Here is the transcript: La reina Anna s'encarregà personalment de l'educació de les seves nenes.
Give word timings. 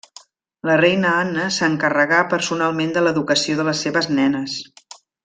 La 0.69 0.77
reina 0.79 1.11
Anna 1.25 1.43
s'encarregà 1.59 2.21
personalment 2.33 2.95
de 2.97 3.05
l'educació 3.09 3.59
de 3.61 3.67
les 3.69 3.85
seves 3.87 4.09
nenes. 4.21 4.57